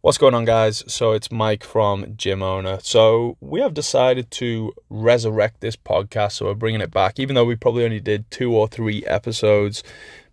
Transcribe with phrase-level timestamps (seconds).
[0.00, 0.84] What's going on, guys?
[0.86, 2.78] So it's Mike from Gym Owner.
[2.80, 6.34] So we have decided to resurrect this podcast.
[6.34, 9.82] So we're bringing it back, even though we probably only did two or three episodes,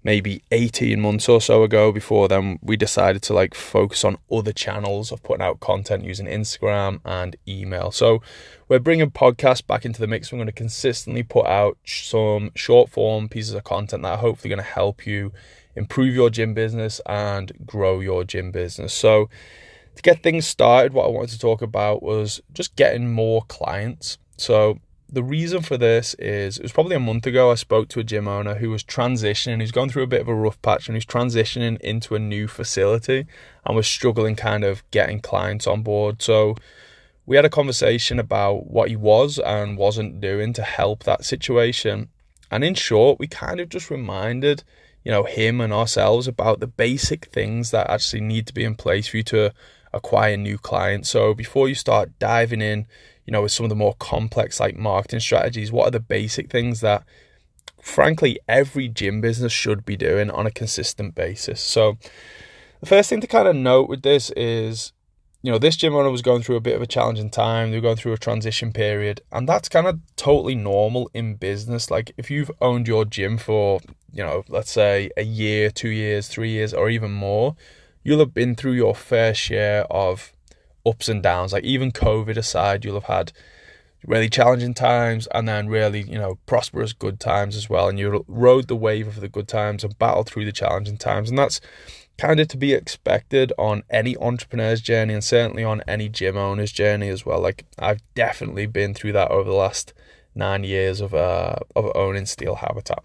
[0.04, 1.91] maybe 18 months or so ago.
[1.91, 6.27] Before then, we decided to like focus on other channels of putting out content using
[6.27, 7.89] Instagram and email.
[7.89, 8.21] So
[8.68, 10.32] we're bringing podcasts back into the mix.
[10.32, 14.50] We're going to consistently put out some short form pieces of content that are hopefully
[14.50, 15.34] going to help you
[15.76, 18.94] improve your gym business and grow your gym business.
[18.94, 19.30] So,
[19.96, 24.18] to get things started, what I wanted to talk about was just getting more clients.
[24.38, 27.99] So, the reason for this is it was probably a month ago I spoke to
[27.99, 30.88] a gym owner who was transitioning, who's going through a bit of a rough patch
[30.88, 33.26] and who's transitioning into a new facility
[33.66, 36.21] and was struggling kind of getting clients on board.
[36.21, 36.55] So,
[37.26, 42.10] we had a conversation about what he was and wasn't doing to help that situation.
[42.52, 44.63] And in short, we kind of just reminded
[45.05, 48.76] you know, him and ourselves about the basic things that actually need to be in
[48.76, 49.54] place for you to
[49.94, 51.09] acquire new clients.
[51.09, 52.88] So before you start diving in,
[53.26, 56.49] you know, with some of the more complex like marketing strategies, what are the basic
[56.49, 57.04] things that
[57.79, 61.62] frankly every gym business should be doing on a consistent basis?
[61.62, 61.98] So
[62.79, 64.91] the first thing to kind of note with this is
[65.46, 67.69] you know, this gym owner was going through a bit of a challenging time.
[67.69, 71.91] They were going through a transition period, and that's kind of totally normal in business.
[71.91, 73.79] Like, if you've owned your gym for,
[74.16, 77.56] you know, let's say a year, two years, three years, or even more,
[78.02, 80.31] you'll have been through your fair share of
[80.85, 81.52] ups and downs.
[81.52, 83.34] Like, even COVID aside, you'll have had
[84.07, 87.90] really challenging times and then really, you know, prosperous good times as well.
[87.90, 91.29] And you rode the wave of the good times and battled through the challenging times.
[91.29, 91.59] And that's
[92.18, 96.72] kind of to be expected on any entrepreneur's journey and certainly on any gym owner's
[96.72, 97.41] journey as well.
[97.41, 99.94] Like I've definitely been through that over the last
[100.34, 103.03] nine years of uh of owning Steel Habitat.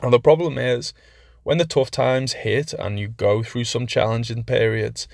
[0.00, 0.94] And the problem is
[1.42, 5.08] when the tough times hit and you go through some challenging periods,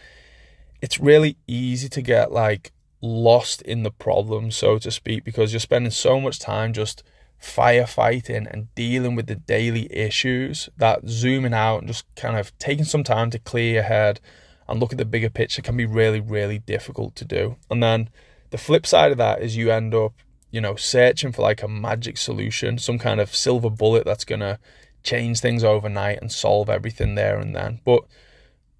[0.80, 5.60] it's really easy to get like lost in the problem, so to speak, because you're
[5.60, 7.02] spending so much time just
[7.42, 12.84] firefighting and dealing with the daily issues that zooming out and just kind of taking
[12.84, 14.20] some time to clear your head
[14.68, 17.56] and look at the bigger picture can be really, really difficult to do.
[17.70, 18.10] And then
[18.50, 20.14] the flip side of that is you end up,
[20.50, 24.40] you know, searching for like a magic solution, some kind of silver bullet that's going
[24.40, 24.58] to
[25.02, 27.80] change things overnight and solve everything there and then.
[27.84, 28.04] But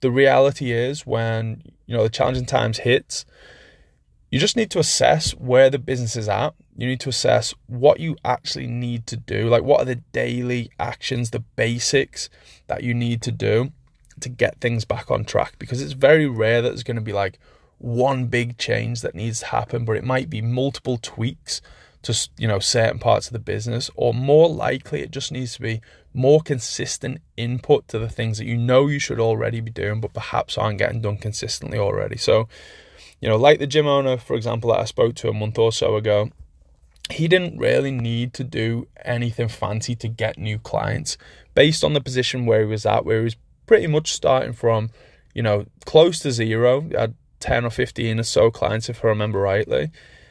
[0.00, 3.24] the reality is when, you know, the challenging times hits,
[4.30, 6.54] you just need to assess where the business is at.
[6.76, 9.48] You need to assess what you actually need to do.
[9.48, 12.28] Like, what are the daily actions, the basics
[12.66, 13.72] that you need to do
[14.20, 15.54] to get things back on track?
[15.58, 17.38] Because it's very rare that there's going to be like
[17.78, 21.60] one big change that needs to happen, but it might be multiple tweaks
[22.02, 25.60] to, you know, certain parts of the business, or more likely, it just needs to
[25.60, 25.80] be
[26.14, 30.12] more consistent input to the things that you know you should already be doing, but
[30.12, 32.16] perhaps aren't getting done consistently already.
[32.16, 32.48] So,
[33.20, 35.72] you know, like the gym owner, for example, that I spoke to a month or
[35.72, 36.30] so ago,
[37.10, 41.16] he didn't really need to do anything fancy to get new clients
[41.54, 43.36] based on the position where he was at, where he was
[43.66, 44.90] pretty much starting from,
[45.34, 46.88] you know, close to zero.
[46.96, 49.90] Had 10 or 15 or so clients, if I remember rightly.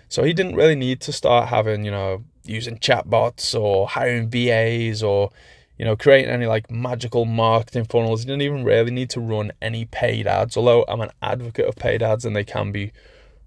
[0.10, 5.04] So he didn't really need to start having, you know, using chatbots or hiring VAs
[5.04, 5.32] or
[5.78, 8.22] you know, creating any like magical marketing funnels.
[8.22, 11.76] He didn't even really need to run any paid ads, although I'm an advocate of
[11.76, 12.92] paid ads and they can be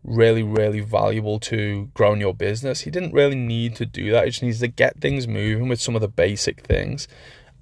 [0.04, 2.82] really, really valuable to growing your business.
[2.82, 4.24] He didn't really need to do that.
[4.24, 7.08] He just needs to get things moving with some of the basic things.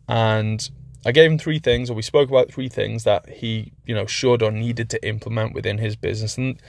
[0.07, 0.69] And
[1.07, 4.07] I gave him three things, or we spoke about three things that he, you know,
[4.07, 6.37] should or needed to implement within his business.
[6.37, 6.61] And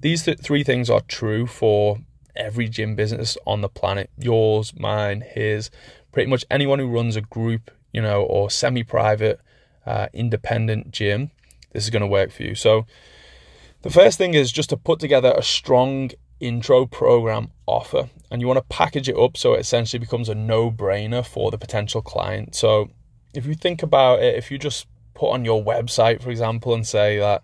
[0.00, 1.98] these th- three things are true for
[2.34, 5.70] every gym business on the planet yours, mine, his
[6.12, 9.40] pretty much anyone who runs a group, you know, or semi-private,
[9.86, 11.30] uh, independent gym,
[11.72, 12.54] this is going to work for you.
[12.54, 12.86] So,
[13.82, 16.10] the first thing is just to put together a strong
[16.40, 20.34] intro program offer, and you want to package it up so it essentially becomes a
[20.34, 22.54] no-brainer for the potential client.
[22.54, 22.90] So,
[23.34, 26.86] if you think about it, if you just put on your website, for example, and
[26.86, 27.42] say that,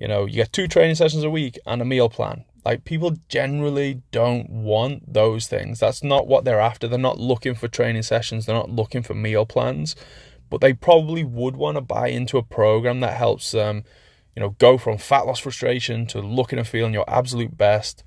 [0.00, 3.16] you know, you get two training sessions a week and a meal plan, like people
[3.28, 5.78] generally don't want those things.
[5.78, 6.88] That's not what they're after.
[6.88, 9.94] They're not looking for training sessions, they're not looking for meal plans,
[10.50, 13.84] but they probably would want to buy into a program that helps them,
[14.34, 18.04] you know, go from fat loss frustration to looking and feeling your absolute best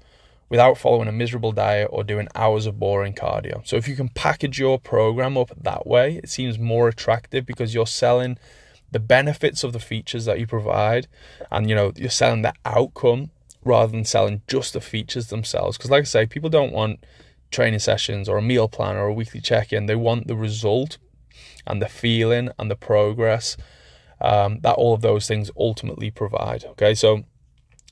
[0.49, 3.65] without following a miserable diet or doing hours of boring cardio.
[3.67, 7.73] So if you can package your program up that way, it seems more attractive because
[7.73, 8.37] you're selling
[8.91, 11.07] the benefits of the features that you provide
[11.51, 13.31] and you know, you're selling the outcome
[13.63, 15.77] rather than selling just the features themselves.
[15.77, 17.03] Because, like I say, people don't want
[17.51, 19.87] training sessions or a meal plan or a weekly check in.
[19.87, 20.97] They want the result
[21.65, 23.57] and the feeling and the progress
[24.21, 26.63] um, that all of those things ultimately provide.
[26.65, 27.23] Okay, so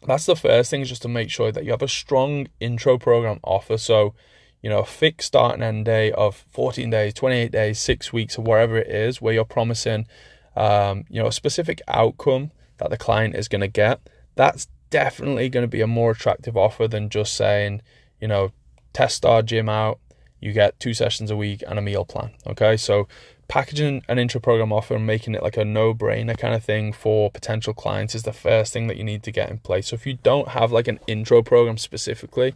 [0.05, 2.97] that's the first thing is just to make sure that you have a strong intro
[2.97, 3.77] program offer.
[3.77, 4.13] So,
[4.61, 8.38] you know, a fixed start and end day of 14 days, 28 days, six weeks,
[8.38, 10.07] or wherever it is, where you're promising,
[10.55, 14.09] um, you know, a specific outcome that the client is going to get.
[14.35, 17.81] That's definitely going to be a more attractive offer than just saying,
[18.21, 18.51] you know,
[18.94, 20.00] test our gym out,
[20.39, 22.31] you get two sessions a week and a meal plan.
[22.45, 23.07] Okay, so
[23.47, 27.29] packaging an intro program offer and making it like a no-brainer kind of thing for
[27.29, 29.87] potential clients is the first thing that you need to get in place.
[29.87, 32.53] So if you don't have like an intro program specifically,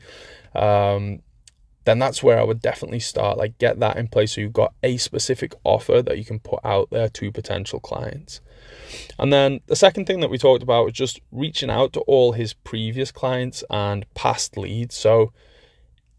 [0.56, 1.22] um,
[1.86, 3.38] then that's where I would definitely start.
[3.38, 6.60] Like get that in place so you've got a specific offer that you can put
[6.64, 8.42] out there to potential clients.
[9.18, 12.34] And then the second thing that we talked about was just reaching out to all
[12.34, 14.96] his previous clients and past leads.
[14.96, 15.32] So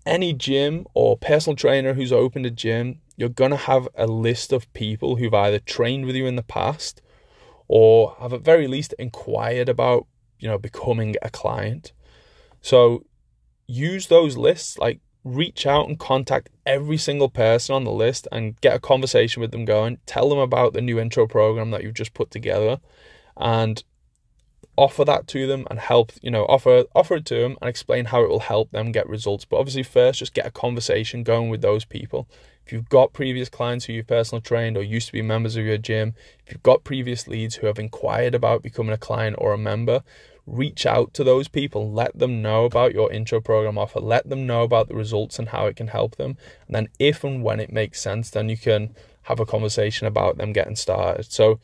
[0.07, 4.53] any gym or personal trainer who's opened a gym, you're going to have a list
[4.53, 7.03] of people who've either trained with you in the past
[7.67, 10.07] or have at very least inquired about,
[10.39, 11.93] you know, becoming a client.
[12.63, 13.05] So
[13.67, 18.59] use those lists, like reach out and contact every single person on the list and
[18.61, 19.99] get a conversation with them going.
[20.07, 22.79] Tell them about the new intro program that you've just put together
[23.37, 23.83] and
[24.79, 28.07] offer that to them and help you know offer offer it to them and explain
[28.07, 29.45] how it will help them get results.
[29.45, 32.29] But obviously first just get a conversation going with those people.
[32.65, 35.65] If you've got previous clients who you've personal trained or used to be members of
[35.65, 36.15] your gym
[36.47, 40.03] if you've got previous leads who have inquired about becoming a client or a member
[40.47, 41.93] reach out to those people.
[41.93, 44.01] Let them know about your intro program offer.
[44.01, 46.39] Let them know about the results and how it can help them.
[46.67, 50.39] And then if and when it makes sense then you can have a conversation about
[50.39, 51.31] them getting started.
[51.31, 51.59] So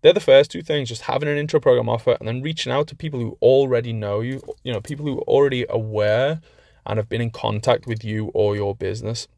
[0.00, 2.86] they're the first two things just having an intro program offer and then reaching out
[2.88, 6.40] to people who already know you you know people who are already aware
[6.86, 9.28] and have been in contact with you or your business.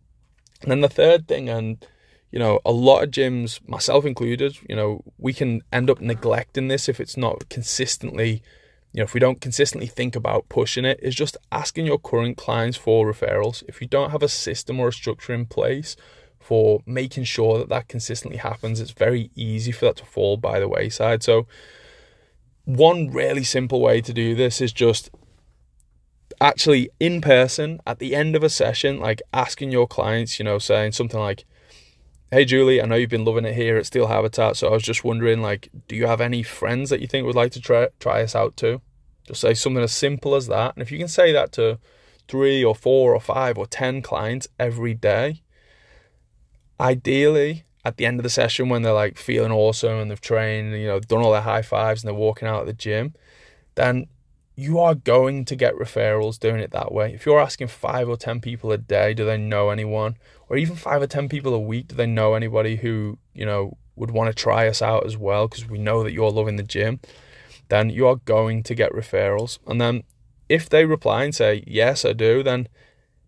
[0.62, 1.84] And then the third thing and
[2.30, 6.68] you know a lot of gyms myself included you know we can end up neglecting
[6.68, 8.42] this if it's not consistently
[8.92, 12.36] you know if we don't consistently think about pushing it is just asking your current
[12.36, 13.64] clients for referrals.
[13.66, 15.96] If you don't have a system or a structure in place
[16.40, 18.80] for making sure that that consistently happens.
[18.80, 21.22] It's very easy for that to fall by the wayside.
[21.22, 21.46] So,
[22.64, 25.10] one really simple way to do this is just
[26.40, 30.58] actually in person at the end of a session, like asking your clients, you know,
[30.58, 31.44] saying something like,
[32.32, 34.84] Hey Julie, I know you've been loving it here at Steel Habitat, so I was
[34.84, 37.88] just wondering, like, do you have any friends that you think would like to try
[37.98, 38.80] try us out too?
[39.26, 40.74] Just say something as simple as that.
[40.74, 41.80] And if you can say that to
[42.28, 45.42] three or four or five or ten clients every day,
[46.80, 50.72] ideally at the end of the session when they're like feeling awesome and they've trained,
[50.72, 53.14] and, you know, done all their high fives and they're walking out of the gym,
[53.74, 54.06] then
[54.56, 57.14] you are going to get referrals doing it that way.
[57.14, 60.16] If you're asking five or 10 people a day, do they know anyone?
[60.48, 63.78] Or even five or 10 people a week, do they know anybody who, you know,
[63.96, 65.48] would want to try us out as well?
[65.48, 67.00] Because we know that you're loving the gym.
[67.68, 69.58] Then you are going to get referrals.
[69.66, 70.02] And then
[70.48, 72.68] if they reply and say, yes, I do, then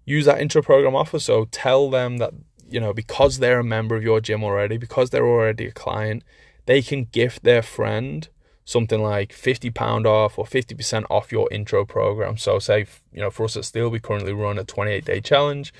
[0.04, 1.18] use that intro program offer.
[1.18, 2.34] So tell them that
[2.72, 6.22] you know, because they're a member of your gym already, because they're already a client,
[6.66, 8.28] they can gift their friend
[8.64, 12.36] something like £50 off or 50% off your intro program.
[12.36, 15.72] So, say, you know, for us at Steel, we currently run a 28 day challenge.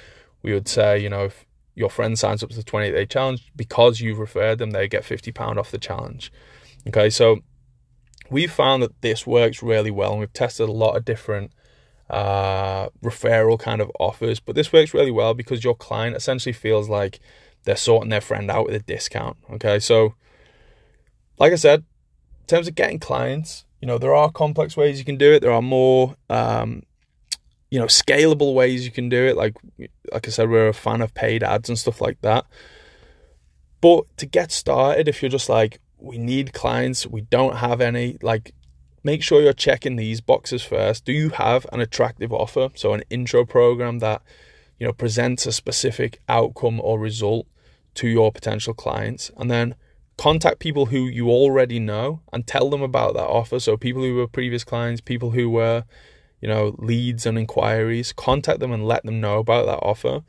[0.42, 3.52] We would say, you know, if your friend signs up to the 28 day challenge,
[3.54, 6.32] because you've referred them, they get £50 off the challenge.
[6.88, 7.38] Okay, so
[8.30, 11.52] we've found that this works really well, and we've tested a lot of different
[12.12, 14.38] uh, referral kind of offers.
[14.38, 17.19] But this works really well because your client essentially feels like
[17.64, 19.38] they're sorting their friend out with a discount.
[19.54, 20.14] Okay, so
[21.38, 21.81] like I said,
[22.40, 25.40] in terms of getting clients, you know, there are complex ways you can do it.
[25.40, 26.83] There are more, um,
[27.71, 29.37] you know, scalable ways you can do it.
[29.37, 29.57] Like,
[30.12, 32.45] like I said, we're a fan of paid ads and stuff like that.
[33.81, 38.19] But to get started, if you're just like, we need clients, we don't have any,
[38.23, 38.54] like,
[39.02, 41.04] make sure you're checking these boxes first.
[41.04, 42.71] Do you have an attractive offer?
[42.75, 44.23] So an intro program that
[44.78, 47.47] you know presents a specific outcome or result
[47.94, 49.75] to your potential clients and then
[50.16, 53.59] contact people who you already know and tell them about that offer.
[53.59, 55.85] So people who were previous clients, people who were
[56.40, 60.23] you know leads and inquiries, contact them and let them know about that offer.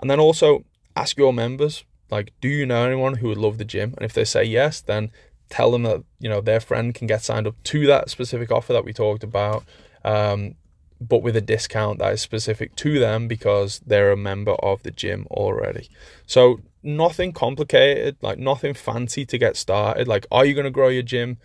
[0.00, 3.64] And then also ask your members like do you know anyone who would love the
[3.64, 3.94] gym?
[3.96, 5.10] And if they say yes, then
[5.48, 8.72] tell them that you know their friend can get signed up to that specific offer
[8.72, 9.64] that we talked about
[10.04, 10.54] um,
[11.00, 14.90] but with a discount that is specific to them because they're a member of the
[14.90, 15.88] gym already.
[16.26, 20.08] So nothing complicated like nothing fancy to get started.
[20.08, 21.38] Like are you going to grow your gym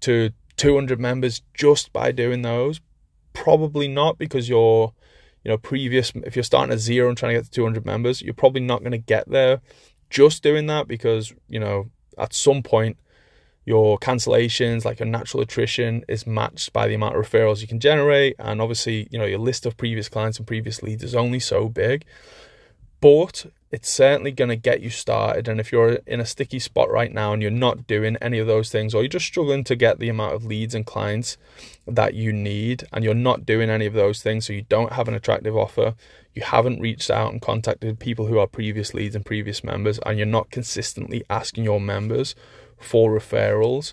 [0.00, 2.80] to 200 members just by doing those?
[3.32, 4.92] Probably not because you're
[5.44, 8.20] you know previous if you're starting at zero and trying to get to 200 members
[8.20, 9.60] you're probably not going to get there
[10.10, 11.88] just doing that because you know
[12.18, 12.98] at some point
[13.68, 17.78] your cancellations, like your natural attrition, is matched by the amount of referrals you can
[17.78, 18.34] generate.
[18.38, 21.68] And obviously, you know, your list of previous clients and previous leads is only so
[21.68, 22.06] big.
[23.02, 25.46] But it's certainly going to get you started.
[25.46, 28.46] And if you're in a sticky spot right now and you're not doing any of
[28.46, 31.36] those things, or you're just struggling to get the amount of leads and clients
[31.86, 35.08] that you need, and you're not doing any of those things, so you don't have
[35.08, 35.94] an attractive offer,
[36.34, 40.16] you haven't reached out and contacted people who are previous leads and previous members, and
[40.16, 42.34] you're not consistently asking your members
[42.78, 43.92] for referrals,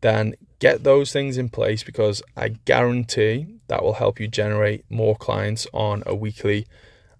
[0.00, 5.16] then get those things in place because I guarantee that will help you generate more
[5.16, 6.66] clients on a weekly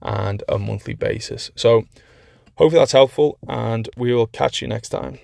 [0.02, 1.50] and a monthly basis.
[1.54, 1.84] So,
[2.56, 5.18] hopefully, that's helpful, and we will catch you next time.